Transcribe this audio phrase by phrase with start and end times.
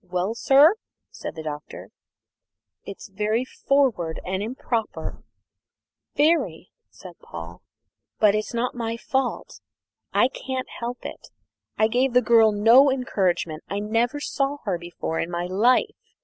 [0.00, 0.76] "Well, sir?"
[1.10, 1.90] said the Doctor.
[2.86, 5.24] "It's very forward and improper
[6.14, 7.60] very," said Paul;
[8.18, 9.60] "but it's not my fault
[10.10, 11.28] I can't help it.
[11.76, 13.62] I gave the girl no encouragement.
[13.68, 16.14] I never saw her before in all my life!"